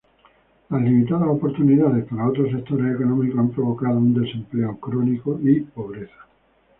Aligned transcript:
Las 0.69 0.81
limitadas 0.81 1.27
oportunidades 1.29 2.05
para 2.09 2.27
otros 2.27 2.49
sectores 2.49 2.95
económicos 2.95 3.37
han 3.37 3.51
provocado 3.51 3.99
un 3.99 4.19
desempleo 4.19 4.75
crónico 4.79 5.39
y 5.43 5.59
pobreza. 5.59 6.25